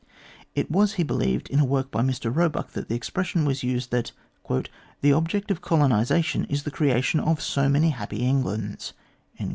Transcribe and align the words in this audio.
It 0.55 0.71
was, 0.71 0.93
he 0.93 1.03
believed, 1.03 1.47
in 1.51 1.59
a 1.59 1.63
work 1.63 1.91
by 1.91 2.01
Mr 2.01 2.35
Roebuck 2.35 2.71
that 2.71 2.89
the 2.89 2.95
expression 2.95 3.45
was 3.45 3.61
used, 3.61 3.91
that" 3.91 4.13
the 5.01 5.13
object 5.13 5.51
of 5.51 5.61
colonisation 5.61 6.45
is 6.45 6.63
the 6.63 6.71
creation 6.71 7.19
of 7.19 7.39
so 7.39 7.69
many 7.69 7.89
happy 7.91 8.25
Englands." 8.25 8.93